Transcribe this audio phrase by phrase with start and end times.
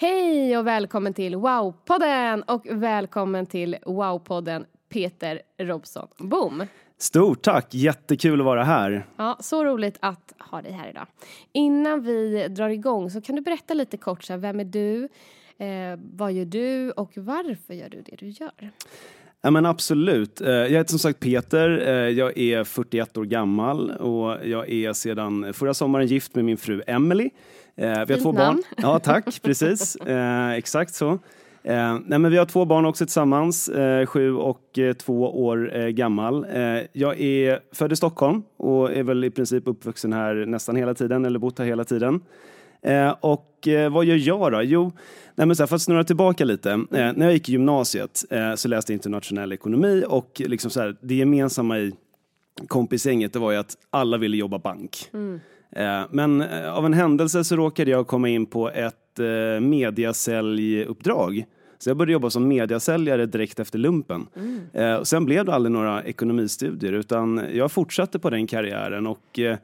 [0.00, 6.66] Hej och välkommen till Wow-podden och välkommen till Wow-podden Peter Robson Boom.
[6.98, 9.06] Stort tack, jättekul att vara här.
[9.16, 11.06] Ja, så roligt att ha dig här idag.
[11.52, 15.08] Innan vi drar igång så kan du berätta lite kort, så här, vem är du,
[15.58, 18.70] eh, vad gör du och varför gör du det du gör?
[19.42, 20.40] Ja men absolut.
[20.40, 24.92] Eh, Jag heter som sagt Peter, Eh, jag är 41 år gammal och jag är
[24.92, 27.30] sedan förra sommaren gift med min fru Emily.
[27.74, 28.62] Vi har Fint två namn.
[28.76, 28.82] barn.
[28.82, 29.96] Ja tack, precis.
[29.96, 31.18] Eh, Exakt så.
[31.62, 35.76] Eh, nej, men vi har två barn också tillsammans, eh, sju och eh, två år
[35.76, 36.46] eh, gammal.
[36.52, 40.94] Eh, jag är född i Stockholm och är väl i princip uppvuxen här nästan hela
[40.94, 42.20] tiden, eller bott här hela tiden.
[42.82, 44.62] Eh, och eh, vad gör jag då?
[44.62, 44.92] Jo,
[45.34, 46.70] nej men så här, för att snurra tillbaka lite.
[46.70, 48.24] Eh, när jag gick i gymnasiet
[48.56, 51.92] så läste jag internationell ekonomi och liksom så här, det gemensamma i
[52.68, 55.10] kompisgänget det var ju att alla ville jobba bank.
[55.76, 56.42] Eh, men
[56.72, 61.44] av en händelse så råkade jag komma in på ett eh, mediasäljuppdrag.
[61.78, 64.26] Så jag började jobba som mediasäljare direkt efter lumpen.
[64.72, 69.38] Eh, och sen blev det aldrig några ekonomistudier utan jag fortsatte på den karriären och
[69.38, 69.56] eh,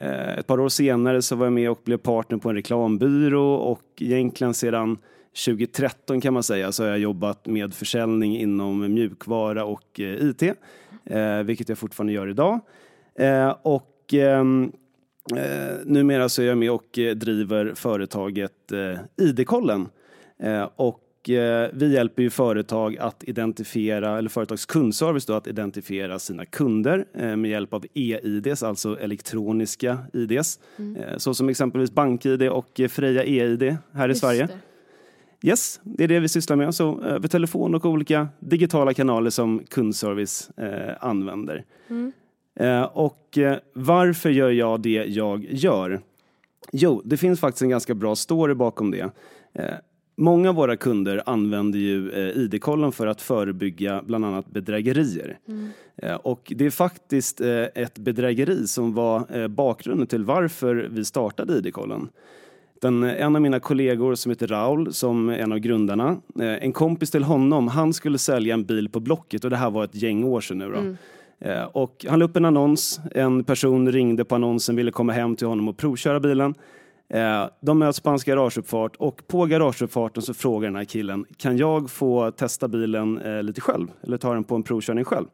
[0.00, 3.54] Eh, ett par år senare så var jag med och blev partner på en reklambyrå
[3.54, 4.98] och egentligen sedan
[5.44, 10.42] 2013 kan man säga så har jag jobbat med försäljning inom mjukvara och eh, IT,
[11.04, 12.60] eh, vilket jag fortfarande gör idag.
[13.62, 14.72] Och ehm,
[15.84, 18.72] numera så är jag med och driver företaget
[19.16, 19.88] ID-kollen.
[20.76, 26.18] Och och eh, vi hjälper ju företag att identifiera, eller företags kundservice då, att identifiera
[26.18, 30.60] sina kunder eh, med hjälp av e-IDs, alltså elektroniska IDs.
[30.78, 34.46] Eh, så som exempelvis BankID och eh, Freja e-ID här i Just Sverige.
[34.46, 35.48] det.
[35.48, 36.74] Yes, det är det vi sysslar med.
[36.74, 41.64] Så över telefon och olika digitala kanaler som kundservice eh, använder.
[42.60, 46.00] Eh, och eh, varför gör jag det jag gör?
[46.72, 49.10] Jo, det finns faktiskt en ganska bra story bakom det.
[50.20, 55.38] Många av våra kunder använder ju eh, ID-kollen för att förebygga bland annat bedrägerier.
[55.96, 61.52] Eh, och det är faktiskt eh, ett bedrägeri som var bakgrunden till varför vi startade
[61.58, 62.08] ID-kollen.
[62.80, 67.10] Den, en av mina kollegor som heter Raul, som är en av grundarna, en kompis
[67.10, 70.24] till honom, han skulle sälja en bil på Blocket och det här var ett gäng
[70.24, 70.78] år sedan nu då.
[71.48, 75.36] Eh, Och han la upp en annons, en person ringde på annonsen, ville komma hem
[75.36, 76.54] till honom och provköra bilen.
[77.10, 81.56] Eh, De möts på hans garageuppfart och på garageuppfarten så frågar den här killen, kan
[81.56, 83.88] jag få testa bilen eh, lite själv?
[84.02, 85.26] Eller ta den på en provkörning själv?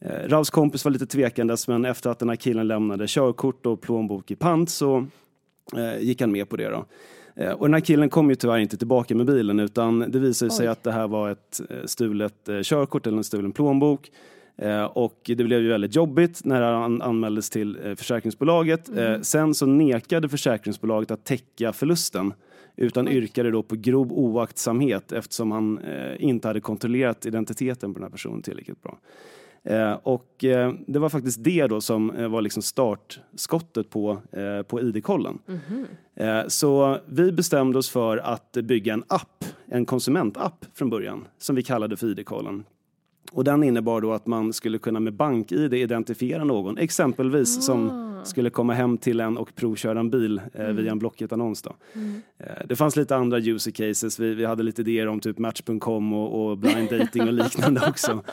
[0.00, 3.80] Eh, Rauls kompis var lite tvekandes men efter att den här killen lämnade körkort och
[3.80, 5.06] plånbok i pant så
[6.00, 6.68] gick han med på det.
[6.68, 6.84] Då.
[7.56, 10.66] Och den här killen kom ju tyvärr inte tillbaka med bilen utan det visade sig
[10.66, 10.72] Oj.
[10.72, 14.10] att det här var ett stulet körkort eller en stulen plånbok.
[14.56, 18.96] Eh, och det blev ju väldigt jobbigt när han anmäldes till eh, försäkringsbolaget.
[18.96, 22.34] Eh, sen så nekade försäkringsbolaget att täcka förlusten
[22.76, 25.80] utan yrkade då på grov oaktsamhet eftersom han
[26.18, 28.98] inte hade kontrollerat identiteten på den här personen tillräckligt bra.
[29.64, 34.22] Eh, och eh, det var faktiskt det då som eh, var liksom startskottet på,
[34.68, 35.38] på ID-kollen.
[36.16, 41.56] Eh, så vi bestämde oss för att bygga en app, en konsumentapp från början, som
[41.56, 42.64] vi kallade för ID-kollen.
[43.32, 48.50] Och den innebar då att man skulle kunna med BankID identifiera någon, exempelvis som skulle
[48.50, 51.62] komma hem till en och provköra en bil eh, via en Blocket-annons.
[51.62, 51.76] Då.
[52.38, 54.18] Eh, det fanns lite andra user cases.
[54.18, 58.24] Vi, vi hade lite idéer om typ Match.com och, och blind dating och liknande också.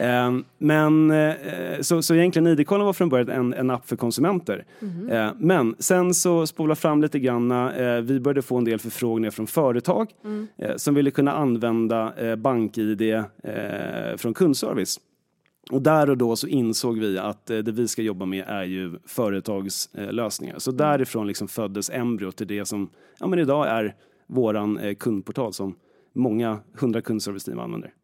[0.00, 1.34] Eh, men eh,
[1.80, 4.64] så, så egentligen ID-kollen var från början en, en app för konsumenter.
[5.10, 7.50] Eh, men sen så spola fram lite grann.
[7.50, 10.10] Eh, vi började få en del förfrågningar från företag
[10.58, 13.24] eh, som ville kunna använda eh, BankID
[14.16, 15.00] från kundservice.
[15.70, 18.98] Och där och då så insåg vi att det vi ska jobba med är ju
[19.06, 20.58] företagslösningar.
[20.58, 22.90] Så därifrån liksom föddes embryot till det som
[23.20, 23.94] ja, men idag är
[24.26, 25.74] våran kundportal som
[26.12, 27.94] många hundra kundserviceteam använder.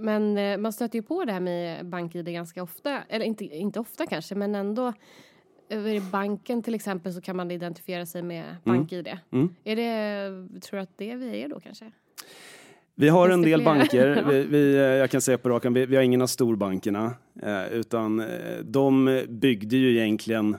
[0.00, 3.02] Men eh, man stöter ju på det här med BankID ganska ofta.
[3.08, 4.92] Eller inte, inte ofta kanske, men ändå.
[5.68, 9.08] Över banken till exempel så kan man identifiera sig med BankID.
[9.30, 9.54] Mm.
[9.64, 11.92] Är det, tror du att det vi är då kanske?
[12.94, 15.96] Vi har en del banker, vi, vi, eh, jag kan säga på rakan, vi, vi
[15.96, 17.14] har ingen av storbankerna.
[17.42, 18.24] Eh, utan
[18.64, 20.56] de byggde ju egentligen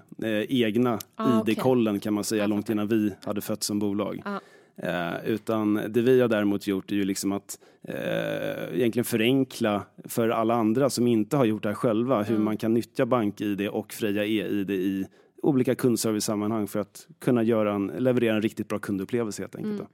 [0.49, 1.41] egna Ah.
[1.47, 4.21] ID-kollen kan man säga Jag långt innan vi hade fötts som bolag.
[4.25, 4.39] Ja.
[4.75, 10.29] Eh, utan det vi har däremot gjort är ju liksom att eh, egentligen förenkla för
[10.29, 13.93] alla andra som inte har gjort det här själva hur man kan nyttja BankID och
[13.93, 15.05] Freja e-ID i
[15.41, 19.89] olika kundservice-sammanhang för att kunna göra en, leverera en riktigt bra kundupplevelse helt enkelt.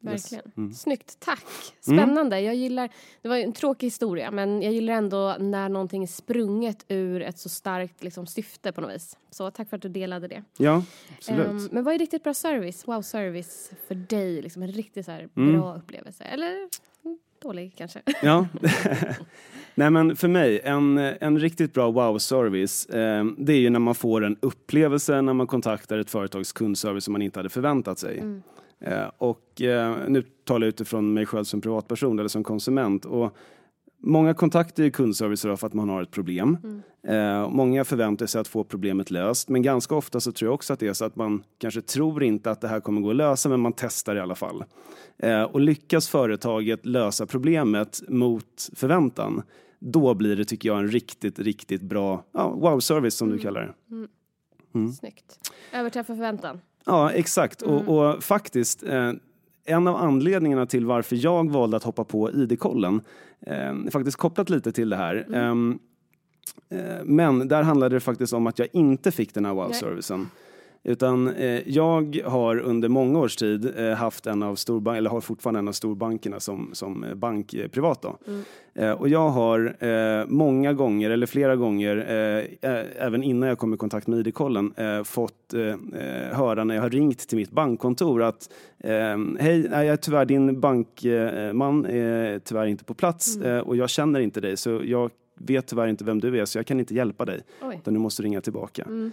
[0.00, 0.10] Då.
[0.12, 0.32] Yes.
[0.32, 0.74] Verkligen.
[0.74, 1.44] Snyggt, tack.
[1.80, 2.40] Spännande.
[2.40, 2.88] Jag gillar,
[3.22, 7.38] det var en tråkig historia men jag gillar ändå när någonting är sprunget ur ett
[7.38, 9.16] så starkt liksom, syfte på något vis.
[9.30, 10.42] Så tack för att du delade det.
[10.56, 10.82] Ja,
[11.16, 11.46] absolut.
[11.46, 14.42] Ehm, men vad är riktigt bra service, wow service för dig?
[14.42, 15.52] Liksom en riktigt så här Mm.
[15.60, 16.24] bra upplevelse.
[16.24, 16.50] Eller
[17.04, 18.00] mm, dålig kanske.
[18.22, 18.46] Ja.
[19.74, 23.94] Nej men för mig, en, en riktigt bra wow-service, eh, det är ju när man
[23.94, 28.18] får en upplevelse när man kontaktar ett företags kundservice som man inte hade förväntat sig.
[28.18, 28.24] Eh,
[29.18, 33.04] och eh, nu talar jag utifrån mig själv som privatperson eller som konsument.
[33.04, 33.36] Och
[34.02, 36.82] Många kontaktar ju kundservice för att man har ett problem.
[37.08, 40.72] Eh, många förväntar sig att få problemet löst, men ganska ofta så tror jag också
[40.72, 43.16] att det är så att man kanske tror inte att det här kommer gå att
[43.16, 44.64] lösa, men man testar i alla fall.
[45.18, 49.42] Eh, och lyckas företaget lösa problemet mot förväntan,
[49.78, 53.74] då blir det, tycker jag, en riktigt, riktigt bra ja, wow-service som du kallar det.
[54.92, 55.52] Snyggt.
[55.72, 56.60] Överträffa förväntan.
[56.90, 57.62] Ja, exakt.
[57.62, 59.12] Och, och faktiskt, eh,
[59.64, 63.00] en av anledningarna till varför jag valde att hoppa på ID-kollen
[63.46, 65.26] eh, är faktiskt kopplat lite till det här.
[65.34, 65.78] Ehm,
[66.68, 70.28] eh, men där handlade det faktiskt om att jag inte fick den här wow-servicen.
[70.82, 75.20] Utan eh, jag har under många års tid eh, haft en av storbank, eller har
[75.20, 78.02] fortfarande en av storbankerna som, som eh, bank eh, privat.
[78.02, 78.18] Då.
[78.74, 81.96] Eh, och jag har eh, många gånger, eller flera gånger,
[82.98, 84.74] även innan jag kom i kontakt med ID-kollen,
[85.04, 85.54] fått
[86.32, 90.60] höra när jag har ringt till mitt bankkontor att eh, hej, jag är tyvärr din
[90.60, 95.66] bankman är tyvärr inte på plats eh, och jag känner inte dig så jag vet
[95.66, 97.40] tyvärr inte vem du är så jag kan inte hjälpa dig.
[97.62, 97.76] Oj.
[97.80, 98.82] Utan du måste ringa tillbaka.
[98.82, 99.08] Eh,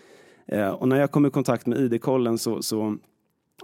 [0.79, 2.97] och när jag kom i kontakt med ID-kollen så, så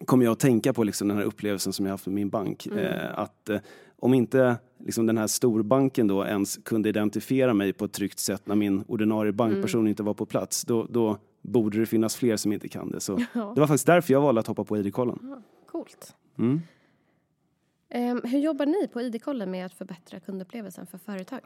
[0.06, 2.68] kommer jag att tänka på liksom den här upplevelsen som jag haft med min bank.
[2.68, 3.60] Eh, att eh,
[4.00, 8.48] om inte liksom den här storbanken då ens kunde identifiera mig på ett tryggt sätt
[8.48, 12.52] när min ordinarie bankperson inte var på plats, då, då borde det finnas fler som
[12.52, 13.00] inte kan det.
[13.00, 15.44] Så det var faktiskt därför jag valde att hoppa på ID-kollen.
[15.68, 16.16] Coolt.
[16.38, 16.62] Mm.
[17.90, 21.40] Ehm, hur jobbar ni på ID-kollen med att förbättra kundupplevelsen för företag?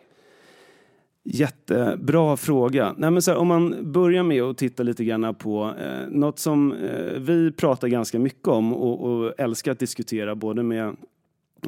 [1.29, 2.95] Jättebra fråga.
[2.97, 6.39] Nej, men så här, om man börjar med att titta lite grann på eh, något
[6.39, 10.87] som eh, vi pratar ganska mycket om och, och älskar att diskutera både med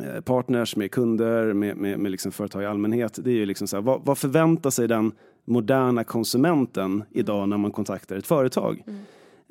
[0.03, 3.19] eh, partners, med kunder, med, med, med liksom företag i allmänhet.
[3.23, 5.11] Det är ju liksom så här, vad, vad förväntar sig den
[5.45, 8.83] moderna konsumenten idag när man kontaktar ett företag?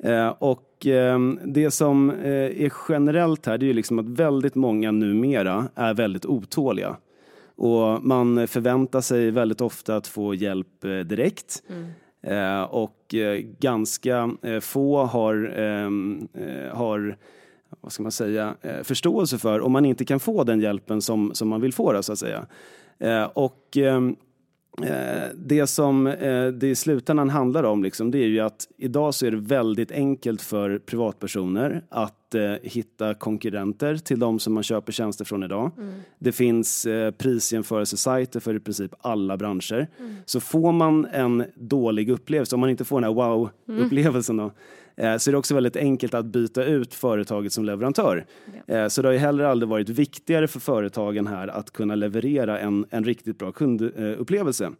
[0.03, 4.55] Eh, och eh, det som eh, är generellt här, det är ju liksom att väldigt
[4.55, 6.95] många numera är väldigt otåliga.
[7.59, 11.63] Och man förväntar sig väldigt ofta att få hjälp eh, direkt.
[12.21, 17.17] Eh, och eh, ganska eh, få har, ehm, eh, har
[17.81, 21.47] vad ska man säga, förståelse för om man inte kan få den hjälpen som, som
[21.47, 21.93] man vill få.
[21.93, 22.45] Då, så att säga.
[23.33, 24.15] Och ehm, Eh,
[25.35, 29.25] det som eh, det i slutändan handlar om liksom, det är ju att idag så
[29.25, 34.91] är det väldigt enkelt för privatpersoner att eh, hitta konkurrenter till de som man köper
[34.91, 35.71] tjänster från idag.
[36.19, 39.87] Det finns eh, prisjämförelsesajter för i princip alla branscher.
[40.25, 44.51] Så får man en dålig upplevelse, om man inte får den här wow-upplevelsen då, eh,
[44.99, 48.25] så är det också väldigt enkelt att byta ut företaget som leverantör.
[48.67, 52.59] Eh, Så det har ju heller aldrig varit viktigare för företagen här att kunna leverera
[52.59, 54.71] en, en riktigt bra kundupplevelse.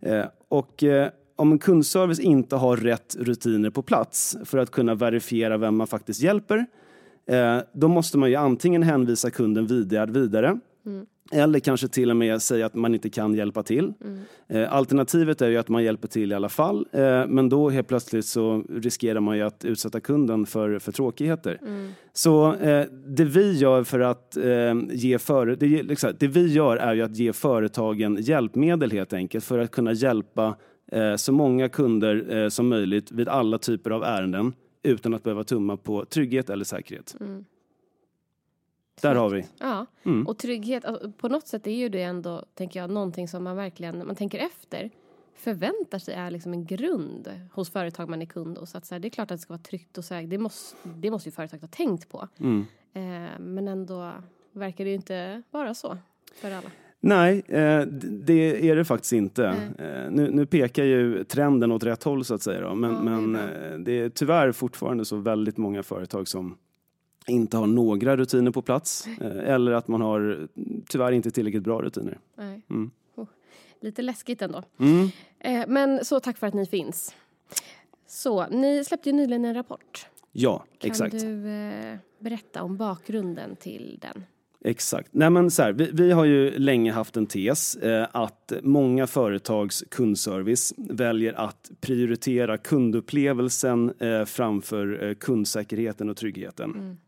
[0.00, 4.94] Eh, Och eh, om en kundservice inte har rätt rutiner på plats för att kunna
[4.94, 6.66] verifiera vem man faktiskt hjälper,
[7.26, 10.58] eh, då måste man ju antingen hänvisa kunden vidare, vidare
[11.32, 13.92] Eller kanske till och med säga att man inte kan hjälpa till.
[14.48, 16.86] Eh, alternativet är ju att man hjälper till i alla fall.
[16.92, 21.58] Eh, men då helt plötsligt så riskerar man ju att utsätta kunden för, för tråkigheter.
[22.12, 24.36] Så eh, det vi gör för att
[24.90, 29.44] ge för, det, liksom, det vi gör är ju att ge företagen hjälpmedel helt enkelt
[29.44, 30.56] för att kunna hjälpa
[31.16, 36.04] så många kunder som möjligt vid alla typer av ärenden utan att behöva tumma på
[36.04, 37.16] trygghet eller säkerhet.
[39.00, 39.44] Där har vi.
[39.58, 40.26] Ja, Mm.
[40.26, 43.56] och trygghet, alltså, på något sätt är ju det ändå, tänker jag, någonting som man
[43.56, 44.90] verkligen, när man tänker efter,
[45.34, 48.74] förväntar sig är liksom en grund hos företag man är kund hos.
[48.74, 50.76] Att så här, det är klart att det ska vara tryggt och säkert, det måste,
[50.96, 52.28] det måste ju företaget ha tänkt på.
[52.40, 52.64] Mm.
[52.92, 54.12] Eh, men ändå
[54.52, 55.98] verkar det ju inte vara så
[56.34, 56.70] för alla.
[57.00, 57.80] Nej, eh,
[58.26, 59.46] det är det faktiskt inte.
[59.78, 62.60] Eh, nu, nu pekar ju trenden åt rätt håll så att säga.
[62.60, 62.74] Då.
[62.74, 66.56] Men, Ja, det är men eh, det är tyvärr fortfarande så väldigt många företag som
[67.26, 69.06] inte har några rutiner på plats.
[69.20, 70.48] Eh, eller att man har
[70.88, 72.18] tyvärr inte tillräckligt bra rutiner.
[72.36, 72.62] Nej.
[72.70, 72.90] Mm.
[73.16, 73.26] Oh,
[73.80, 74.62] lite läskigt ändå.
[74.78, 75.08] Mm.
[75.38, 77.14] Eh, men så tack för att ni finns.
[78.06, 80.06] Så, ni släppte ju nyligen en rapport.
[80.32, 81.20] Ja, Kan exakt.
[81.20, 84.24] du eh, berätta om bakgrunden till den?
[84.64, 85.08] Exakt.
[85.12, 89.06] Nej, men så här, vi, vi har ju länge haft en tes eh, att många
[89.06, 96.98] företags kundservice väljer att prioritera kundupplevelsen eh, framför kundsäkerheten och tryggheten.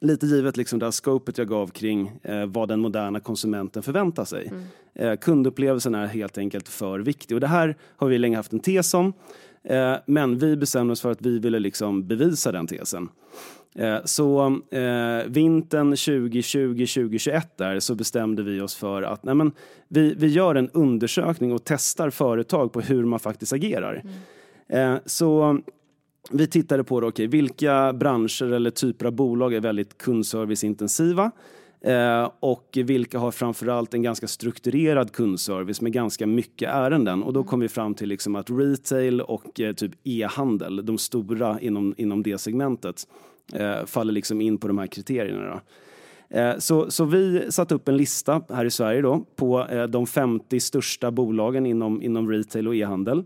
[0.00, 4.24] Lite givet liksom det här scopet jag gav kring eh, vad den moderna konsumenten förväntar
[4.24, 4.52] sig.
[4.94, 8.60] Eh, kundupplevelsen är helt enkelt för viktig och det här har vi länge haft en
[8.60, 9.12] tes om.
[9.64, 13.08] Eh, men vi bestämde oss för att vi ville liksom bevisa den tesen.
[13.74, 19.52] Eh, Så eh, vintern 2020-2021 där så bestämde vi oss för att nej men,
[19.88, 24.02] vi, vi gör en undersökning och testar företag på hur man faktiskt agerar.
[24.68, 25.58] Eh, så
[26.30, 31.30] vi tittade på då, okay, vilka branscher eller typer av bolag är väldigt kundserviceintensiva
[31.80, 37.22] eh, och vilka har framförallt en ganska strukturerad kundservice med ganska mycket ärenden.
[37.22, 41.60] Och då kom vi fram till liksom att retail och eh, typ e-handel, de stora
[41.60, 43.08] inom, inom det segmentet,
[43.52, 45.50] eh, faller liksom in på de här kriterierna.
[45.50, 45.60] Då.
[46.30, 50.06] Eh, så, så vi satte upp en lista här i Sverige då på eh, de
[50.06, 53.24] 50 största bolagen inom, inom retail och e-handel.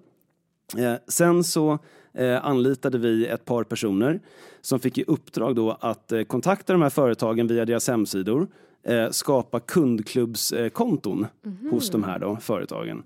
[0.78, 1.78] Eh, sen så
[2.14, 4.20] eh, anlitade vi ett par personer
[4.60, 8.48] som fick i uppdrag då att eh, kontakta de här företagen via deras hemsidor,
[8.82, 11.26] eh, skapa kundklubbskonton
[11.70, 13.02] hos de här då, företagen.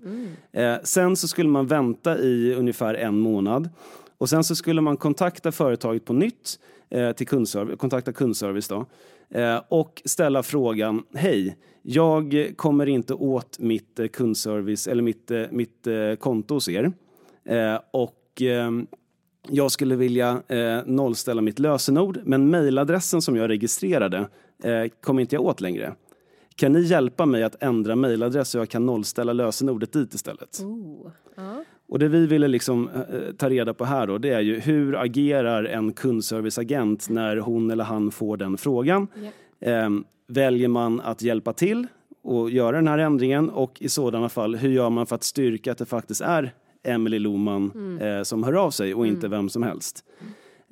[0.51, 3.69] Eh, sen så skulle man vänta i ungefär en månad
[4.17, 6.59] och sen så skulle man kontakta företaget på nytt,
[6.89, 8.85] eh, till kundservice, kontakta kundservice då,
[9.29, 15.87] eh, och ställa frågan, hej, jag kommer inte åt mitt kundservice eller mitt, mitt
[16.19, 16.91] konto hos er.
[17.45, 17.79] Eh,
[18.37, 18.87] och ehm,
[19.49, 24.17] jag skulle vilja eh, nollställa mitt lösenord, men mejladressen som jag registrerade
[24.63, 25.93] eh, kommer inte jag åt längre.
[26.55, 30.59] Kan ni hjälpa mig att ändra mejladress så jag kan nollställa lösenordet dit istället?
[30.63, 31.11] Oh.
[31.35, 31.63] Ja.
[31.87, 34.95] Och det vi ville liksom eh, ta reda på här då, det är ju hur
[34.95, 39.07] agerar en kundserviceagent när hon eller han får den frågan?
[39.59, 39.69] Ja.
[39.69, 39.89] Eh,
[40.27, 41.87] väljer man att hjälpa till
[42.23, 45.71] och göra den här ändringen och i sådana fall, hur gör man för att styrka
[45.71, 46.53] att det faktiskt är
[46.83, 50.03] Emily Loman eh, som hör av sig och inte vem som helst?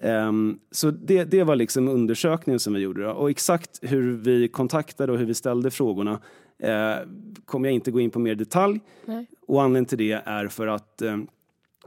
[0.01, 3.03] Ehm, så det, det var liksom undersökningen som vi gjorde.
[3.03, 3.11] Då.
[3.11, 6.19] Och exakt hur vi kontaktade och hur vi ställde frågorna
[6.59, 6.95] eh,
[7.45, 8.79] kommer jag inte gå in på mer detalj.
[9.05, 9.25] Nej.
[9.47, 11.17] Och anledningen till det är för att eh,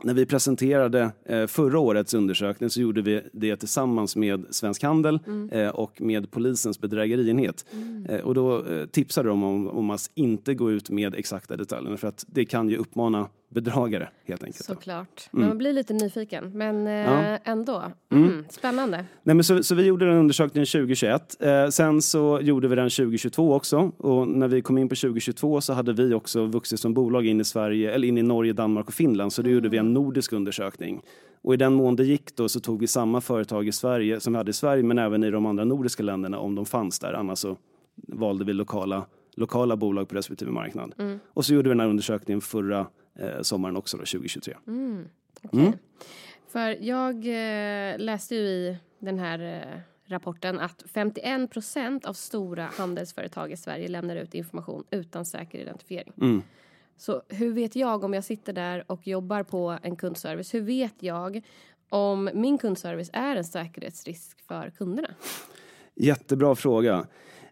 [0.03, 5.19] när vi presenterade eh, förra årets undersökning så gjorde vi det tillsammans med Svensk Handel
[5.53, 7.67] eh, och med polisens bedrägerienhet.
[8.09, 11.97] Eh, och då eh, tipsade de om, om att inte gå ut med exakta detaljer
[11.97, 14.65] för att det kan ju uppmana bedragare helt enkelt.
[14.65, 15.29] Såklart.
[15.31, 16.51] Men man blir lite nyfiken.
[16.55, 17.39] Men eh, Ja.
[17.45, 17.83] ändå.
[18.13, 18.45] Mm.
[18.51, 19.05] Spännande.
[19.23, 21.43] Nej, men så, så vi gjorde den undersökningen 2021.
[21.43, 23.93] Eh, sen så gjorde vi den 2022 också.
[23.97, 27.41] Och när vi kom in på 2022 så hade vi också vuxit som bolag in
[27.41, 29.33] i Sverige, eller in i Norge, Danmark och Finland.
[29.33, 31.03] Så då gjorde vi en nordisk undersökning.
[31.43, 34.33] Och i den mån det gick då så tog vi samma företag i Sverige som
[34.33, 37.13] vi hade i Sverige men även i de andra nordiska länderna om de fanns där.
[37.13, 37.57] Annars så
[38.09, 40.95] valde vi lokala, lokala bolag på respektive marknad.
[41.35, 42.87] Och så gjorde vi den här undersökningen förra
[43.43, 44.55] sommaren också då, 2023.
[45.43, 45.61] Okej.
[45.61, 45.73] Mm.
[46.49, 52.65] För jag eh, läste ju i den här eh, rapporten att 51 procent av stora
[52.65, 56.13] handelsföretag i Sverige lämnar ut information utan säker identifiering.
[56.21, 56.43] Mm.
[56.97, 60.55] Så hur vet jag om jag sitter där och jobbar på en kundservice?
[60.55, 61.43] Hur vet jag
[61.89, 65.09] om min kundservice är en säkerhetsrisk för kunderna?
[65.95, 67.07] Jättebra fråga.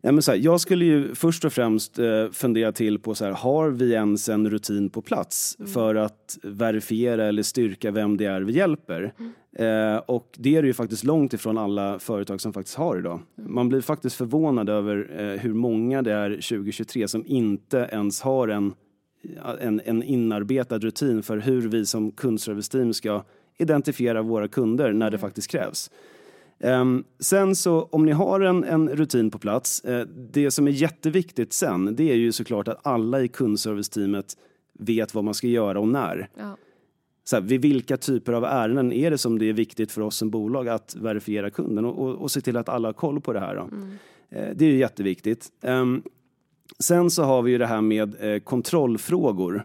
[0.06, 3.24] Ja, men så här, jag skulle ju först och främst eh, fundera till på så
[3.24, 8.24] här, har vi ens en rutin på plats för att verifiera eller styrka vem det
[8.24, 9.12] är vi hjälper?
[9.56, 13.20] Eh, och det är det ju faktiskt långt ifrån alla företag som faktiskt har idag.
[13.34, 18.48] Man blir faktiskt förvånad över eh, hur många det är 2023 som inte ens har
[18.48, 18.74] en,
[19.60, 23.24] en, en inarbetad rutin för hur vi som kundserviceteam ska
[23.58, 25.90] identifiera våra kunder när det faktiskt krävs.
[26.58, 30.70] Um, sen så om ni har en, en rutin på plats, uh, det som är
[30.70, 34.36] jätteviktigt sen det är ju såklart att alla i kundserviceteamet
[34.78, 36.28] vet vad man ska göra och när.
[36.36, 36.56] Ja.
[37.24, 40.16] Så här, vid vilka typer av ärenden är det som det är viktigt för oss
[40.16, 43.32] som bolag att verifiera kunden och, och, och se till att alla har koll på
[43.32, 43.54] det här.
[43.56, 43.62] Då.
[43.62, 45.48] Uh, det är ju jätteviktigt.
[45.62, 46.02] Um,
[46.78, 49.64] sen så har vi ju det här med uh, kontrollfrågor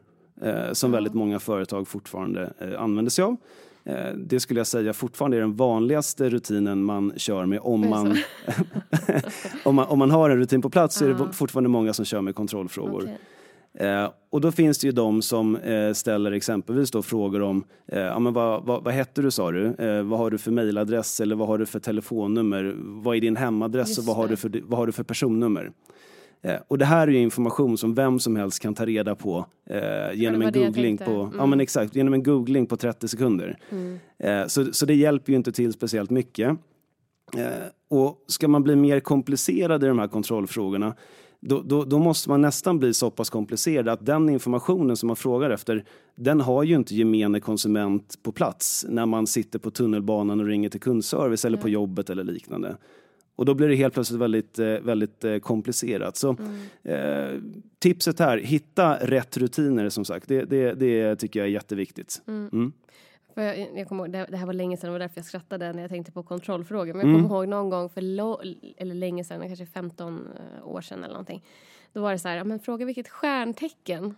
[0.72, 3.38] som väldigt många företag fortfarande använder sig av.
[3.84, 8.18] Eh, det skulle jag säga fortfarande är den vanligaste rutinen man kör med om man,
[9.64, 12.06] om man, om man har en rutin på plats så är det fortfarande många som
[12.06, 13.04] kör med kontrollfrågor.
[13.04, 13.18] Okej.
[13.74, 18.00] Eh, och då finns det ju de som eh, ställer exempelvis då frågor om eh,
[18.00, 19.76] ja, men vad, vad, vad hette du sa du?
[20.04, 22.76] Vad har du för mejladress eller vad har du för telefonnummer?
[22.78, 24.30] Vad är din hemadress Just och vad har, det.
[24.34, 25.72] du för, vad har du för personnummer?
[26.44, 29.46] Eh, och det här är ju information som vem som helst kan ta reda på
[29.70, 31.34] eh, genom en googling på, Mm.
[31.38, 33.58] ja men exakt, genom en googling på 30 sekunder.
[34.20, 36.50] Eh, så, så det hjälper ju inte till speciellt mycket.
[37.38, 37.48] Eh,
[37.90, 40.96] och ska man bli mer komplicerad i de här kontrollfrågorna
[41.40, 45.16] då, då, då måste man nästan bli så pass komplicerad att den informationen som man
[45.16, 45.84] frågar efter
[46.16, 50.70] den har ju inte gemene konsument på plats när man sitter på tunnelbanan och ringer
[50.70, 52.78] till kundservice eller på jobbet eller liknande.
[53.42, 56.18] Och då blir det helt plötsligt väldigt, eh, väldigt eh, komplicerat.
[56.18, 56.36] Så
[56.84, 57.30] eh,
[57.80, 60.28] tipset här, hitta rätt rutiner som sagt.
[60.28, 62.22] Det, det, det tycker jag är jätteviktigt.
[62.28, 62.72] Mm.
[63.34, 65.26] För jag, jag kommer ihåg, det, det här var länge sedan, det var därför jag
[65.26, 66.94] skrattade när jag tänkte på kontrollfrågor.
[66.94, 67.24] Men jag Mm.
[67.24, 68.42] kommer ihåg någon gång för lo,
[68.78, 70.28] eller länge sedan, kanske 15
[70.60, 71.44] eh, år sedan eller någonting.
[71.94, 74.16] Då var det så här, men fråga vilket stjärntecken.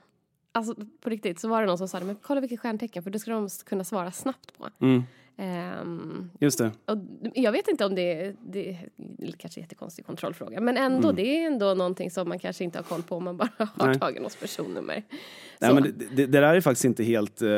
[0.52, 3.20] Alltså på riktigt så var det någon som sa men kolla vilket stjärntecken för det
[3.20, 4.70] ska de kunna svara snabbt på.
[5.38, 5.80] Mm.
[5.80, 6.72] Ehm, Just det.
[6.86, 6.98] och
[7.34, 8.78] jag vet inte om det är, det är
[9.38, 12.84] kanske en jättekonstig kontrollfråga men ändå, det är ändå någonting som man kanske inte har
[12.84, 13.92] koll på om man bara har Mm.
[13.92, 14.00] Nej.
[14.00, 15.04] tagit någons personnummer.
[15.60, 15.74] Nej, Så.
[15.76, 17.50] men det, det, det där är faktiskt inte helt, eh,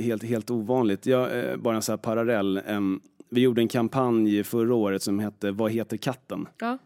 [0.00, 1.06] helt, helt ovanligt.
[1.06, 2.60] Jag, eh, bara en sån här parallell.
[2.66, 6.48] em, vi gjorde en kampanj förra året som hette Vad heter katten?
[6.60, 6.78] Ja.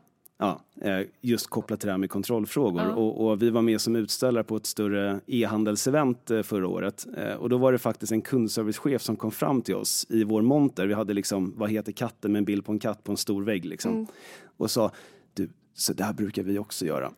[0.43, 2.83] Ja, eh, just kopplat till det här med kontrollfrågor.
[2.83, 2.95] Ja.
[2.95, 7.07] Och, och vi var med som utställare på ett större e-handelsevent eh, förra året.
[7.17, 10.43] Eh, och då var det faktiskt en kundservicechef som kom fram till oss i vår
[10.43, 10.87] monter.
[10.87, 13.43] Vi hade liksom, vad heter katten med en bild på en katt på en stor
[13.45, 13.93] vägg liksom.
[13.93, 14.07] Mm.
[14.57, 14.91] Och sa,
[15.35, 17.13] du, så där brukar vi också göra.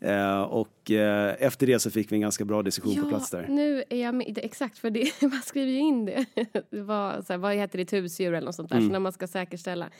[0.00, 3.46] eh, och eh, efter det så fick vi en ganska bra diskussion på plats där.
[3.48, 4.34] nu är jag med.
[4.34, 6.24] Det- Exakt, för det, man skriver ju in det.
[6.70, 8.80] det var, så här, vad heter ditt husdjur eller något sånt där.
[8.80, 9.90] Så när man ska säkerställa.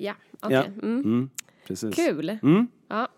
[0.00, 0.56] Ja, okej.
[0.56, 0.72] Mm.
[0.80, 0.86] Ja.
[0.88, 1.00] Mm.
[1.04, 1.30] Mm,
[1.66, 1.94] precis.
[1.94, 2.38] Kul.
[2.42, 2.66] Mm.
[2.88, 3.08] Ja.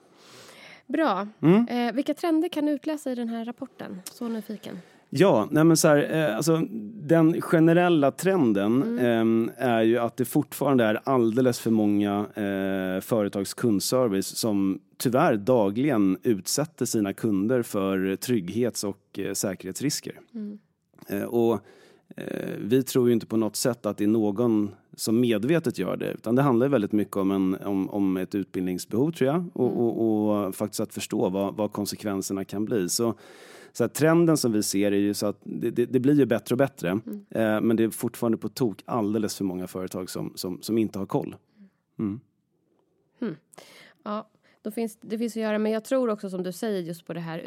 [0.87, 1.29] Bra.
[1.41, 1.69] Mm.
[1.69, 4.01] Eh, vilka trender kan du utläsa i den här rapporten?
[4.05, 4.79] Så nyfiken.
[5.13, 6.61] Ja, nej men så här, eh, alltså,
[6.95, 9.49] den generella trenden Mm.
[9.59, 15.37] eh, är ju att det fortfarande är alldeles för många eh, företags kundservice som tyvärr
[15.37, 20.21] dagligen utsätter sina kunder för trygghets och eh, säkerhetsrisker.
[20.35, 20.59] Mm.
[21.09, 21.61] Eh, och
[22.59, 26.13] vi tror ju inte på något sätt att det är någon som medvetet gör det,
[26.13, 30.47] utan det handlar väldigt mycket om, en, om, om ett utbildningsbehov tror jag och, och,
[30.47, 32.89] och faktiskt att förstå vad, vad konsekvenserna kan bli.
[32.89, 33.15] Så,
[33.73, 36.55] så trenden som vi ser är ju så att det, det, det blir ju bättre
[36.55, 36.89] och bättre,
[37.31, 40.99] eh, men det är fortfarande på tok alldeles för många företag som, som, som inte
[40.99, 41.37] har koll.
[41.99, 42.21] Mm.
[44.03, 44.29] Ja,
[44.63, 45.59] då finns, det finns att göra.
[45.59, 47.39] Men jag tror också som du säger just på det här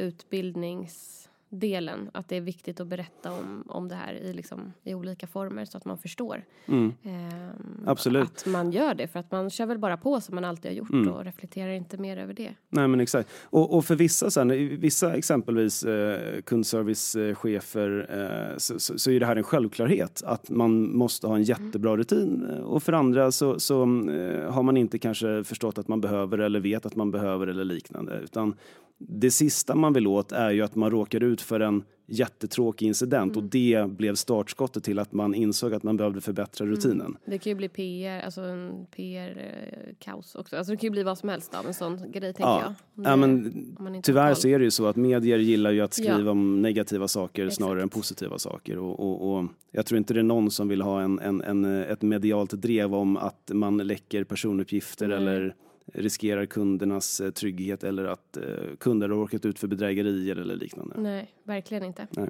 [1.53, 2.09] utbildningsdelen.
[2.13, 5.65] Att det är viktigt att berätta om, om det här i, liksom, i olika former
[5.65, 6.43] så att man förstår.
[6.67, 6.93] Mm.
[7.03, 8.23] Ehm, Absolut.
[8.23, 9.07] Att man gör det.
[9.07, 11.13] För att man kör väl bara på som man alltid har gjort Mm.
[11.13, 12.53] och reflekterar inte mer över det.
[12.69, 13.29] Nej men exakt.
[13.43, 18.07] Och, och för vissa, sen, vissa exempelvis eh, kundservicechefer
[18.51, 21.97] eh, så, så, så är det här en självklarhet att man måste ha en jättebra
[21.97, 22.47] rutin.
[22.49, 26.37] Eh, Och för andra så, så eh, har man inte kanske förstått att man behöver
[26.37, 28.19] eller vet att man behöver eller liknande.
[28.23, 28.55] Utan
[28.97, 33.37] det sista man vill åt är ju att man råkar ut för en jättetråkig incident
[33.37, 37.17] och det blev startskottet till att man insåg att man behövde förbättra rutinen.
[37.25, 40.57] Det kan ju bli PR, alltså en PR-kaos också.
[40.57, 42.73] Alltså det kan ju bli vad som helst av en sån grej tänker jag.
[42.93, 46.31] Ja, men tyvärr så är det ju så att medier gillar ju att skriva Ja.
[46.31, 47.57] om negativa saker Exakt.
[47.57, 48.77] snarare än positiva saker.
[48.77, 51.65] Och, och, och jag tror inte det är någon som vill ha en, en, en,
[51.65, 55.17] ett medialt drev om att man läcker personuppgifter Nej.
[55.17, 55.55] eller
[55.93, 58.43] riskerar kundernas eh, trygghet eller att eh,
[58.79, 60.95] kunder har råkat ut för bedrägerier eller liknande.
[60.97, 62.07] Nej, verkligen inte.
[62.11, 62.29] Nej.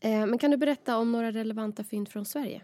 [0.00, 2.62] Eh, men kan du berätta om några relevanta fynd från Sverige?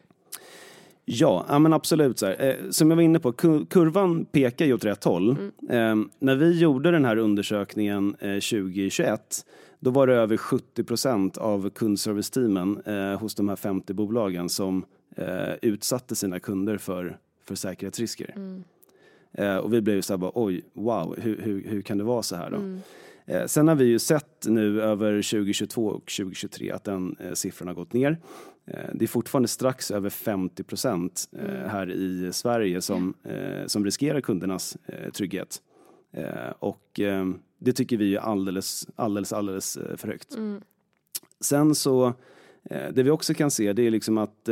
[1.05, 2.19] Ja, ja men absolut.
[2.19, 2.57] Så här.
[2.71, 5.31] Som jag var inne på, ku- kurvan pekar ju åt rätt håll.
[5.69, 9.47] Eh, när vi gjorde den här undersökningen eh, 2021
[9.81, 12.83] då var det över 70 procent av kundserviceteamen
[13.21, 14.85] hos de här 50 bolagen som
[15.63, 18.33] utsatte sina kunder för, för säkerhetsrisker.
[18.37, 18.65] Mm.
[19.39, 22.05] Eh, och vi blev ju så här bara, oj, wow, hur, hur, hur kan det
[22.05, 22.57] vara så här då?
[22.57, 22.81] Mm.
[23.27, 27.69] Eh, sen har vi ju sett nu över 2022 och 2023 att den eh, siffran
[27.69, 28.19] har gått ner.
[28.67, 31.71] Eh, det är fortfarande strax över 50 procent eh, Mm.
[31.71, 34.77] här i Sverige som, eh, som riskerar kundernas
[35.13, 35.63] trygghet.
[36.59, 37.01] Och
[37.59, 40.35] det tycker vi är alldeles, alldeles, alldeles för högt.
[40.35, 40.61] Mm.
[41.41, 42.13] Sen så,
[42.93, 44.49] det vi också kan se det är liksom att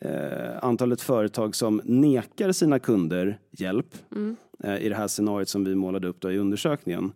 [0.00, 4.36] eh, antalet företag som nekar sina kunder hjälp Mm.
[4.64, 7.12] eh, i det här scenariot som vi målade upp då i undersökningen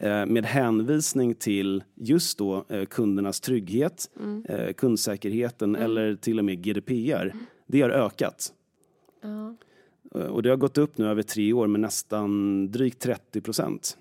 [0.00, 4.44] eh, med hänvisning till just då eh, kundernas trygghet, Mm.
[4.48, 7.32] eh, kundsäkerheten eller till och med GDPR.
[7.66, 8.52] Det har ökat.
[9.22, 9.56] Ja.
[10.20, 13.98] Eh, Och det har gått upp nu över tre år med nästan drygt 30 procent.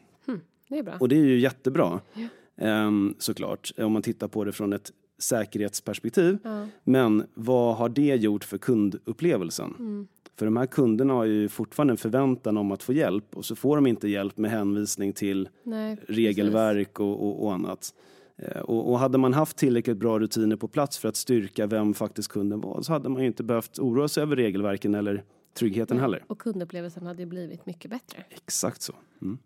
[0.70, 0.94] Det är bra.
[1.00, 2.28] Och det är ju jättebra, Ja.
[2.66, 6.38] ehm, såklart, om man tittar på det från ett säkerhetsperspektiv.
[6.44, 6.68] Ja.
[6.84, 9.76] Men vad har det gjort för kundupplevelsen?
[9.80, 10.08] Mm.
[10.38, 13.56] För de här kunderna har ju fortfarande en förväntan om att få hjälp och så
[13.56, 17.94] får de inte hjälp med hänvisning till Nej, regelverk och, och, och annat.
[18.38, 21.94] Eh, Och, och hade man haft tillräckligt bra rutiner på plats för att styrka vem
[21.94, 25.24] faktiskt kunden var så hade man ju inte behövt oroa sig över regelverken eller
[25.54, 26.02] tryggheten Nej.
[26.02, 26.24] heller.
[26.28, 28.24] Och kundupplevelsen hade blivit mycket bättre.
[28.30, 28.94] Exakt så.
[29.22, 29.38] Mm.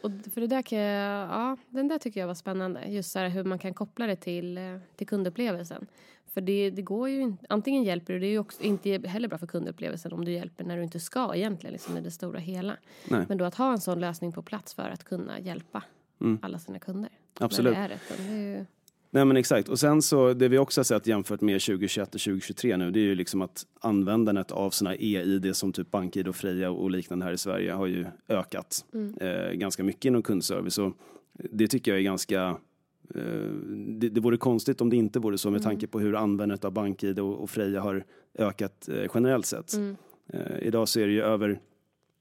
[0.00, 2.84] Och för det där kan jag, ja, den där tycker jag var spännande.
[2.88, 5.86] Just så här hur man kan koppla det till, eh, till kundupplevelsen.
[6.26, 9.28] För det, det går ju inte, antingen hjälper du, det är ju också inte heller
[9.28, 12.38] bra för kundupplevelsen om du hjälper när du inte ska egentligen, liksom i det stora
[12.38, 12.76] hela.
[13.10, 13.24] Nej.
[13.28, 15.82] Men då att ha en sån lösning på plats för att kunna hjälpa
[16.20, 16.38] Mm.
[16.42, 17.10] alla sina kunder.
[17.40, 17.74] Absolut.
[17.74, 18.00] Det är rätt.
[18.16, 18.66] Det är ju,
[19.10, 19.68] Nej men exakt.
[19.68, 23.00] Och sen så det vi också har sett jämfört med 2021 och 2023 nu det
[23.00, 27.24] är ju liksom att användandet av såna e-id som typ BankID och Freja och liknande
[27.24, 28.84] här i Sverige har ju ökat
[29.20, 30.78] eh, ganska mycket inom kundservice.
[30.78, 30.92] Och
[31.32, 32.56] det tycker jag är ganska
[33.14, 33.50] eh,
[33.98, 36.72] det, det vore konstigt om det inte vore så med tanke på hur användandet av
[36.72, 38.04] BankID och, och Freja har
[38.38, 39.72] ökat eh, generellt sett.
[39.72, 39.96] Mm.
[40.32, 41.60] Eh, idag så är det ju över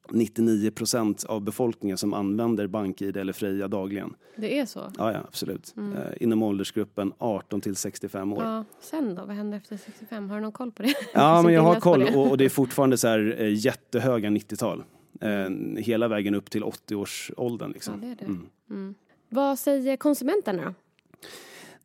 [0.09, 4.15] 99 procent av befolkningen som använder BankID eller Freja dagligen.
[4.35, 4.79] det är så.
[4.97, 5.73] Ja, ja absolut.
[5.77, 8.43] Eh, inom åldersgruppen 18 till 65 år.
[8.43, 9.25] Ja, Ja, sen då?
[9.25, 10.29] Vad händer efter 65?
[10.29, 10.93] Har du någon koll på det?
[11.43, 12.15] men jag har koll det.
[12.15, 14.83] och, och det är fortfarande så här eh, jättehöga 90-tal.
[15.21, 15.49] Eh,
[15.83, 17.71] hela vägen upp till 80-årsåldern.
[17.71, 17.93] Liksom.
[17.93, 18.25] Ja, det är det.
[18.25, 18.49] Mm.
[18.69, 18.95] Mm.
[19.29, 20.73] Vad säger konsumenterna?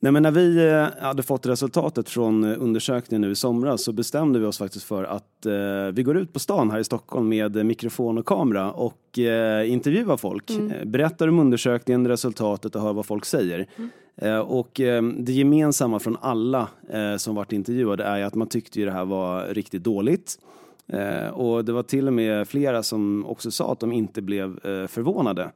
[0.02, 3.92] Nej, men när vi eh, hade fått resultatet från eh, undersökningen nu i somras så
[3.92, 7.28] bestämde vi oss faktiskt för att eh, vi går ut på stan här i Stockholm
[7.28, 10.50] med eh, mikrofon och kamera och eh, intervjuar folk.
[10.50, 13.66] Eh, berättar om undersökningen, resultatet och hör vad folk säger.
[14.16, 14.70] Eh, och
[15.16, 16.68] det gemensamma från alla
[17.18, 20.38] som varit intervjuade är att man tyckte ju det här var riktigt dåligt.
[21.32, 25.50] Och det var till och med flera som också sa att de inte blev förvånade.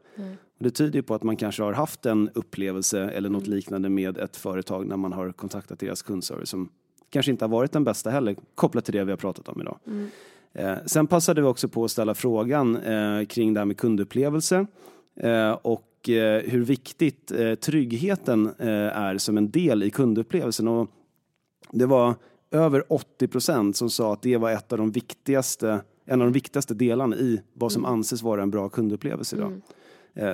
[0.53, 3.88] Och det tyder ju på att man kanske har haft en upplevelse eller något liknande
[3.88, 6.68] med ett företag när man har kontaktat deras kundservice som
[7.10, 9.78] kanske inte har varit den bästa heller, kopplat till det vi har pratat om idag.
[10.52, 14.66] Eh, sen passade vi också på att ställa frågan eh, kring det här med kundupplevelse
[15.16, 20.68] eh, och eh, hur viktigt eh, tryggheten eh, är som en del i kundupplevelsen.
[20.68, 20.90] Och
[21.72, 22.14] det var
[22.50, 26.32] över 80 procent som sa att det var ett av de viktigaste, en av de
[26.32, 29.52] viktigaste delarna i vad som anses vara en bra kundupplevelse idag.
[29.52, 29.58] Eh,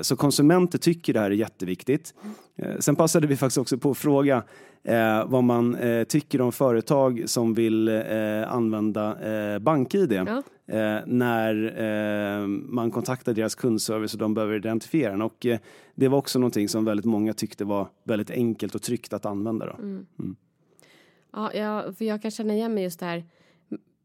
[0.03, 2.15] Så konsumenter tycker det här är jätteviktigt.
[2.57, 4.43] Eh, Sen passade vi faktiskt också på att fråga
[4.83, 9.21] eh, vad man eh, tycker om företag som vill eh, använda
[9.55, 10.43] eh, BankID Ja.
[10.67, 11.65] eh, när
[12.43, 15.23] eh, man kontaktar deras kundservice och de behöver identifiera den.
[15.23, 15.59] Och, eh,
[15.95, 19.67] det var också någonting som väldigt många tyckte var väldigt enkelt och tryggt att använda.
[19.67, 19.77] Då.
[21.33, 23.25] Ja, jag, för jag kan känna igen mig just där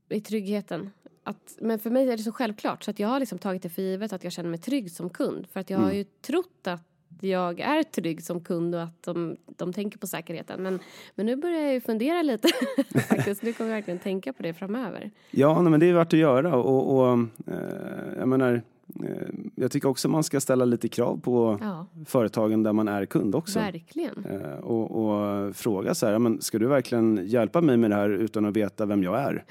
[0.10, 0.90] i tryggheten.
[1.28, 3.70] Att, men för mig är det så självklart så att jag har liksom tagit det
[3.70, 5.48] för givet att jag känner mig trygg som kund.
[5.54, 6.82] För att jag har ju trott att
[7.22, 10.64] jag är trygg som kund och att de, de tänker på säkerheten.
[10.64, 10.80] Men,
[11.16, 12.48] men nu börjar jag ju fundera lite
[13.10, 13.44] faktiskt.
[13.44, 15.12] Nu kommer jag verkligen tänka på det framöver.
[15.32, 18.62] Ja, nej, men det är värt att göra och, och eh, jag menar,
[19.04, 19.12] eh,
[19.56, 23.36] jag tycker också man ska ställa lite krav på Ja, företagen där man är kund
[23.36, 23.60] också.
[23.60, 24.26] verkligen.
[24.26, 28.10] Eh, och, och fråga så här, men ska du verkligen hjälpa mig med det här
[28.10, 29.46] utan att veta vem jag är?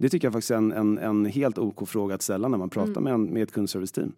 [0.00, 2.70] Det tycker jag faktiskt är en, en, en helt OK fråga att ställa när man
[2.70, 4.12] pratar med, en, med ett kundserviceteam.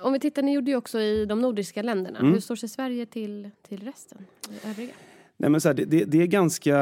[0.00, 2.18] Om vi tittar, ni gjorde ju också i de nordiska länderna.
[2.18, 2.32] Mm.
[2.32, 4.26] Hur står sig Sverige till, till resten?
[4.64, 4.92] Övriga?
[5.36, 6.76] Nej, men så här, det, det, är ganska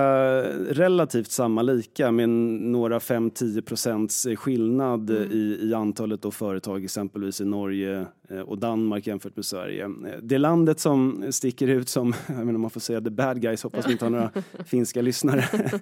[0.71, 7.45] relativt samma lika med några 5-10 procents skillnad i, i antalet då företag exempelvis i
[7.45, 9.91] Norge eh, och Danmark jämfört med Sverige.
[10.23, 13.89] Det landet som sticker ut som, jag om man får säga the bad guys, hoppas
[13.89, 14.31] vi inte har några
[14.67, 15.45] finska lyssnare.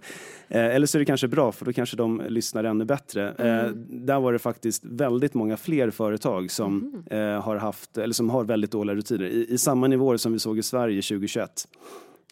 [0.50, 3.28] Eh, Eller så är det kanske bra för då kanske de lyssnar ännu bättre.
[3.28, 8.30] Eh, Där var det faktiskt väldigt många fler företag som eh, har haft, eller som
[8.30, 11.68] har väldigt dåliga rutiner i, i samma nivåer som vi såg i Sverige 2021.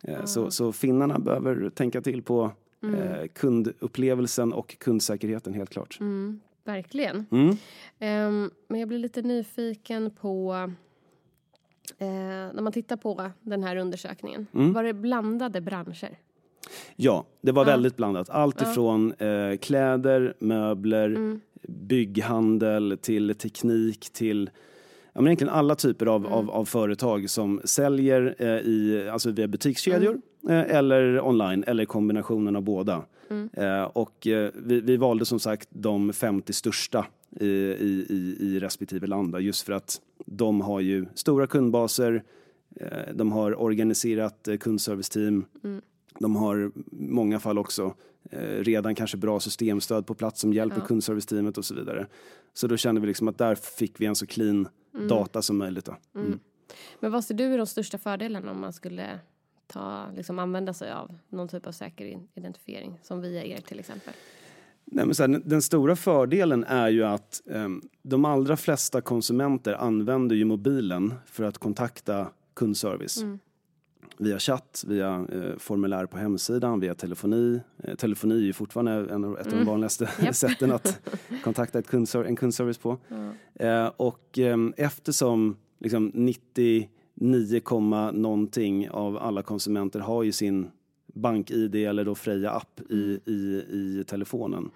[0.02, 2.50] Eh, Så, så finnarna behöver tänka till på
[2.82, 5.96] Eh, kundupplevelsen och kundsäkerheten helt klart.
[6.00, 7.26] Mm, verkligen.
[7.30, 7.56] Mm.
[7.98, 10.54] Ehm, men jag blir lite nyfiken på...
[11.98, 14.46] eh, när man tittar på den här undersökningen.
[14.54, 14.72] Mm.
[14.72, 16.18] Var det blandade branscher?
[16.96, 18.30] Ja, det var väldigt blandat.
[18.30, 21.40] Allt ifrån eh, kläder, möbler, Mm.
[21.68, 24.50] bygghandel till teknik till
[25.16, 26.32] ja, men egentligen alla typer av, Mm.
[26.32, 30.56] av, av företag som säljer eh, i, alltså via butikskedjor Mm.
[30.70, 33.02] eh, eller online eller kombinationen av båda.
[33.30, 33.48] Mm.
[33.52, 37.06] Eh, och eh, vi, vi valde som sagt de 50 största
[37.40, 42.22] i, i, i, i respektive land då, just för att de har ju stora kundbaser,
[42.80, 45.80] eh, de har organiserat eh, kundserviceteam, Mm.
[46.18, 47.94] de har i många fall också
[48.58, 50.86] redan kanske bra systemstöd på plats som hjälper Ja.
[50.86, 52.06] kundserviceteamet och så vidare.
[52.54, 54.68] Så då kände vi liksom att där fick vi en så clean
[55.08, 55.84] data som möjligt.
[55.84, 55.96] Då.
[56.20, 56.38] Mm.
[57.00, 59.18] Men vad ser du är de största fördelarna om man skulle
[59.66, 63.78] ta, liksom använda sig av någon typ av säker in- identifiering som via er till
[63.78, 64.14] exempel?
[64.84, 69.72] Nej, men så här, den- stora fördelen är ju att ehm, de allra flesta konsumenter
[69.74, 73.22] använder ju mobilen för att kontakta kundservice.
[73.22, 73.38] Mm.
[74.18, 77.60] Via chatt, via eh, formulär på hemsidan, via telefoni.
[77.84, 79.66] Eh, telefoni är ju fortfarande en av, ett av de Mm.
[79.66, 80.34] vanligaste Japp.
[80.36, 81.00] sätten att
[81.44, 82.98] kontakta ett kundser- en kundservice på.
[83.08, 83.32] Ja.
[83.66, 90.66] Eh, och ehm, eftersom liksom 99, komma någonting av alla konsumenter har ju sin
[91.14, 94.70] bank-id eller då Freja app i, i, i telefonen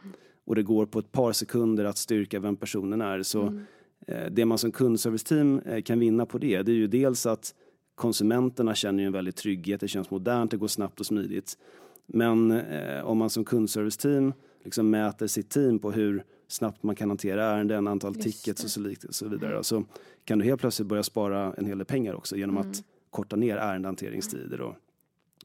[0.44, 3.62] och det går på ett par sekunder att styrka vem personen är så Mm.
[4.06, 7.54] eh, det man som kundserviceteam eh, kan vinna på det det är ju dels att
[8.00, 11.58] konsumenterna känner ju en väldig trygghet, det känns modernt, det går snabbt och smidigt.
[12.06, 14.32] Men eh, om man som kundserviceteam
[14.64, 18.66] liksom mäter sitt team på hur snabbt man kan hantera ärenden, antal Just tickets det.
[18.66, 19.64] och så, lik- och så vidare.
[19.64, 19.84] Så
[20.24, 22.70] kan du helt plötsligt börja spara en hel del pengar också genom Mm.
[22.70, 24.74] att korta ner ärendehanteringstider och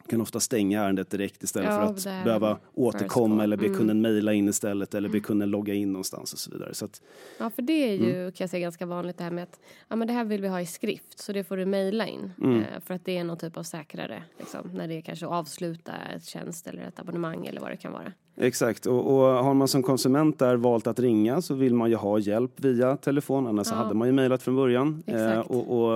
[0.10, 3.44] kan ofta stänga ärendet direkt istället Ja, för att behöva återkomma call.
[3.44, 3.78] eller be Mm.
[3.78, 6.74] kunden mejla in istället eller be kunden logga in någonstans och så vidare.
[6.74, 7.02] Så att,
[7.40, 8.32] Ja, för det är ju Mm.
[8.32, 10.48] kan jag säga ganska vanligt det här med att ja, men det här vill vi
[10.48, 12.32] ha i skrift så det får du mejla in.
[12.42, 12.60] Mm.
[12.60, 15.32] Eh, för att det är någon typ av säkrare liksom, när det är kanske att
[15.32, 18.12] avsluta ett tjänst eller ett abonnemang eller vad det kan vara.
[18.38, 21.96] Exakt, och, och har man som konsument där valt att ringa så vill man ju
[21.96, 23.76] ha hjälp via telefon, annars Ja.
[23.76, 25.04] hade man ju mejlat från början.
[25.08, 25.50] Exakt.
[25.50, 25.92] och, och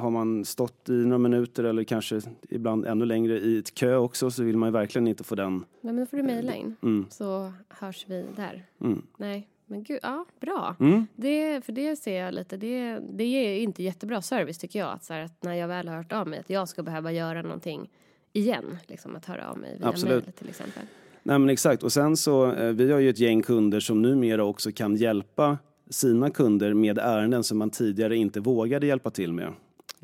[0.00, 2.20] har man stått i några minuter eller kanske
[2.50, 5.52] ibland ännu längre i ett kö också så vill man ju verkligen inte få den.
[5.56, 8.64] Nej, men då får du mejla in Mm, så hörs vi där.
[8.80, 10.76] mm, Nej, men gud, ja, bra.
[10.80, 11.06] mm.
[11.16, 14.92] Det, för det ser jag lite, det, det är inte jättebra service tycker jag.
[14.92, 17.12] Att, så här, att när jag väl har hört av mig att jag ska behöva
[17.12, 17.90] göra någonting
[18.32, 18.78] igen.
[18.86, 20.82] Liksom att höra av mig via mejl till exempel.
[21.26, 24.44] Nej men exakt, och sen så, eh, vi har ju ett gäng kunder som numera
[24.44, 25.58] också kan hjälpa
[25.90, 29.46] sina kunder med ärenden som man tidigare inte vågade hjälpa till med.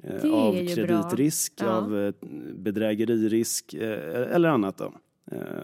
[0.03, 1.53] Eh, Det av kreditrisk.
[1.57, 1.71] Ja.
[1.71, 2.15] av eh,
[2.55, 4.93] bedrägeririsk eh, eller annat då.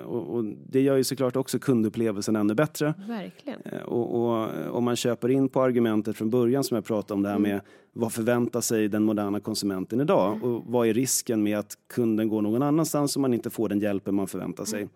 [0.07, 2.95] Och, och det gör ju såklart också kundupplevelsen ännu bättre.
[3.09, 3.83] Verkligen.
[3.87, 7.37] Och, om man köper in på argumentet från början som jag pratade om det här
[7.37, 7.51] Mm.
[7.51, 7.61] med
[7.93, 12.43] vad förväntar sig den moderna konsumenten idag och vad är risken med att kunden går
[12.43, 14.81] någon annanstans om man inte får den hjälpen man förväntar sig.
[14.81, 14.91] Mm.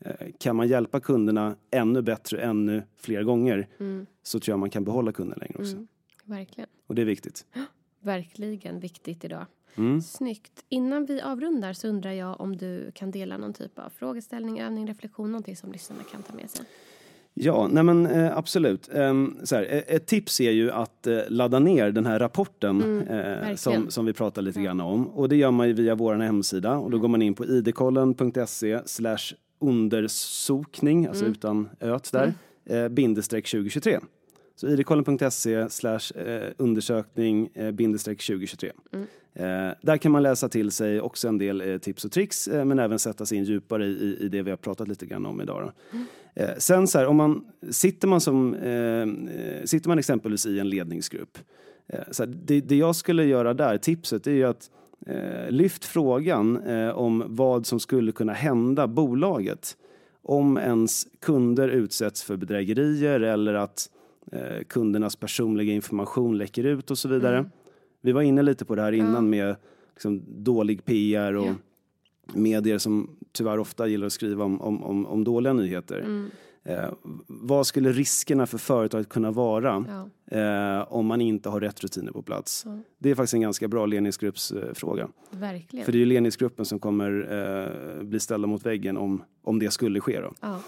[0.00, 4.70] Eh, Kan man hjälpa kunderna ännu bättre, ännu fler gånger Mm, så tror jag man
[4.70, 5.72] kan behålla kunden längre också.
[5.76, 5.88] mm,
[6.24, 6.70] verkligen.
[6.86, 7.46] Och det är viktigt.
[8.00, 9.46] Verkligen viktigt idag.
[9.76, 10.00] Mm.
[10.02, 10.64] Snyggt.
[10.68, 14.86] Innan vi avrundar så undrar jag om du kan dela någon typ av frågeställning, övning,
[14.86, 16.66] reflektion, någonting som lyssnarna kan ta med sig.
[17.34, 18.88] Ja, nej men eh, absolut.
[18.94, 22.82] Ehm, så här, eh, ett tips är ju att eh, ladda ner den här rapporten
[22.82, 25.06] Mm, eh, som, som vi pratade lite grann om.
[25.08, 28.80] Och det gör man ju via vår hemsida och då går man in på idkollen.se
[29.58, 31.32] undersokning, alltså Mm.
[31.32, 34.00] utan öt där, eh, bindestreck 2023.
[34.56, 38.72] Så idkollen.se slash eh, undersökning eh, bindestreck 2023.
[38.92, 39.06] Mm.
[39.34, 42.64] Eh, där kan man läsa till sig också en del eh, tips och tricks eh,
[42.64, 45.26] men även sätta sig in djupare i, i, i det vi har pratat lite grann
[45.26, 45.72] om idag.
[46.34, 48.54] Eh, sen så här, om man, sitter, man som,
[49.64, 51.38] sitter man exempelvis i en ledningsgrupp.
[52.10, 54.70] Så här, det, det jag skulle göra där, tipset, är ju att
[55.48, 59.76] lyft frågan eh, om vad som skulle kunna hända bolaget
[60.22, 63.90] om ens kunder utsätts för bedrägerier eller att
[64.32, 67.38] eh, kundernas personliga information läcker ut och så vidare.
[67.38, 67.50] Mm.
[68.00, 69.20] Vi var inne lite på det här innan Ja.
[69.20, 69.56] med
[69.94, 71.54] liksom, dålig PR och Ja.
[72.34, 75.98] medier som tyvärr ofta gillar att skriva om, om, om, om dåliga nyheter.
[75.98, 76.30] Mm,
[76.68, 76.90] Eh,
[77.26, 82.12] vad skulle riskerna för företaget kunna vara ja, eh, om man inte har rätt rutiner
[82.12, 82.62] på plats?
[82.66, 82.78] Ja.
[82.98, 85.08] Det är faktiskt en ganska bra ledningsgruppsfråga.
[85.32, 85.84] Eh, verkligen.
[85.84, 87.28] för det är ju ledningsgruppen som kommer
[87.98, 90.20] eh, bli ställda mot väggen om, om det skulle ske.
[90.20, 90.32] Då.
[90.40, 90.60] ja.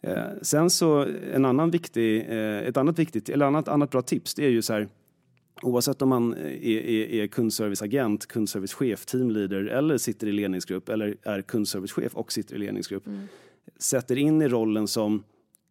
[0.00, 4.34] Eh, sen så en annan viktig, eh, ett annat viktigt, eller annat, annat bra tips
[4.34, 4.88] det är ju så här
[5.62, 11.42] Oavsett om man är, är, är kundserviceagent, kundservicechef, teamleader eller sitter i ledningsgrupp eller är
[11.42, 13.06] kundservicechef och sitter i ledningsgrupp.
[13.06, 13.20] Mm.
[13.78, 15.22] sätter in i rollen som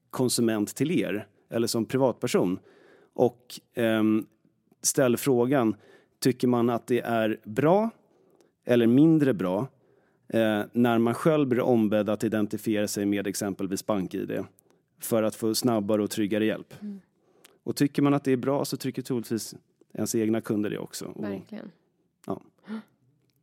[0.09, 2.59] konsument till er eller som privatperson
[3.13, 4.25] och ehm,
[4.81, 5.75] ställer frågan,
[6.19, 7.89] tycker man att det är bra
[8.65, 9.67] eller mindre bra
[10.27, 14.43] eh, när man själv blir ombedd att identifiera sig med exempelvis BankID
[14.99, 16.73] för att få snabbare och tryggare hjälp.
[17.63, 19.55] Och tycker man att det är bra så tycker troligtvis
[19.93, 21.05] ens egna kunder det också.
[21.05, 21.71] Och, Verkligen.
[22.25, 22.41] ja.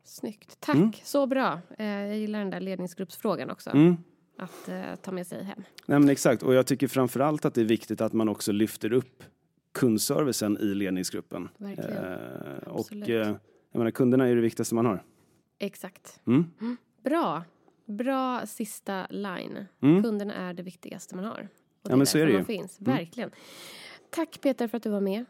[0.04, 0.56] Snyggt.
[0.60, 0.92] Tack, Mm.
[1.04, 1.60] så bra.
[1.78, 3.70] Eh, jag gillar den där ledningsgruppsfrågan också.
[3.70, 3.96] Mm.
[4.36, 5.62] Att eh, ta med sig hem.
[5.86, 8.92] Nej, men exakt, och jag tycker framförallt att det är viktigt att man också lyfter
[8.92, 9.22] upp
[9.72, 11.48] kundservicen i ledningsgruppen.
[11.56, 12.04] Verkligen.
[12.04, 13.36] Eh, och eh,
[13.72, 15.02] jag menar, kunderna är det viktigaste man har.
[15.58, 16.20] Exakt.
[16.26, 16.46] Mm.
[17.04, 17.42] Bra.
[17.86, 19.66] Bra sista line.
[19.82, 20.02] Mm.
[20.02, 21.48] Kunderna är det viktigaste man har.
[21.82, 22.44] Och Ja, men så är det ju.
[22.44, 22.80] finns.
[22.80, 22.96] Mm.
[22.96, 23.30] Verkligen.
[24.10, 25.24] Tack Peter för att du var med.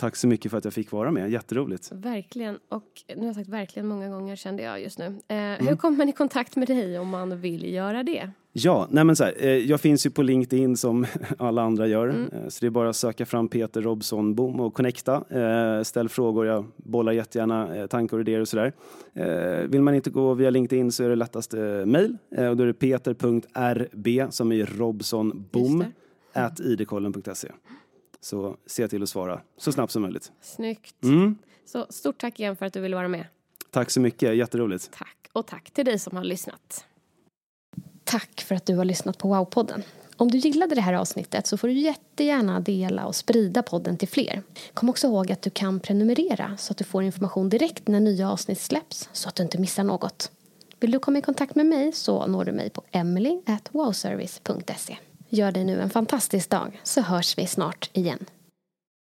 [0.00, 1.92] Tack så mycket för att jag fick vara med, jätteroligt.
[1.92, 2.58] Verkligen.
[2.68, 5.04] Och nu har jag sagt verkligen många gånger kände jag just nu.
[5.28, 5.66] Eh, Mm.
[5.66, 8.30] Hur kommer man i kontakt med dig om man vill göra det?
[8.52, 11.06] Ja, nej men så här, eh, jag finns ju på LinkedIn som
[11.38, 12.08] alla andra gör.
[12.08, 12.28] Mm.
[12.32, 15.24] Eh, Så det är bara att söka fram Peter Robson Bom och connecta.
[15.30, 18.72] Eh, Ställ frågor, jag bollar jättegärna eh, tankar och idéer och sådär.
[19.14, 21.54] Eh, Vill man inte gå via LinkedIn så är det lättast.
[21.54, 25.44] Eh, Och då är det peter.rb som är Robson
[26.32, 27.48] at idkollen.se.
[28.20, 30.32] Så se till att svara så snabbt som möjligt.
[30.40, 31.02] Snyggt.
[31.02, 31.38] Mm.
[31.66, 33.24] Så stort tack igen för att du ville vara med.
[33.70, 34.90] Tack så mycket, jätteroligt.
[34.92, 35.16] Tack.
[35.32, 36.84] Och tack till dig som har lyssnat.
[38.04, 39.82] Tack för att du har lyssnat på Wow-podden.
[40.16, 44.08] Om du gillade det här avsnittet så får du jättegärna dela och sprida podden till
[44.08, 44.42] fler.
[44.74, 48.30] Kom också ihåg att du kan prenumerera så att du får information direkt när nya
[48.30, 50.32] avsnitt släpps så att du inte missar något.
[50.80, 54.98] Vill du komma i kontakt med mig så når du mig på emily@wowservice.se.
[55.30, 58.24] Gör dig nu en fantastisk dag så hörs vi snart igen.